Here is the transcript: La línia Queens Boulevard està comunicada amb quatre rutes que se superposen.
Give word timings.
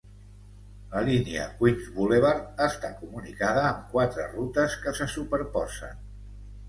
La 0.93 1.01
línia 1.09 1.43
Queens 1.59 1.91
Boulevard 1.97 2.63
està 2.67 2.91
comunicada 3.03 3.67
amb 3.67 3.85
quatre 3.95 4.27
rutes 4.33 4.79
que 4.87 4.95
se 5.01 5.09
superposen. 5.17 6.05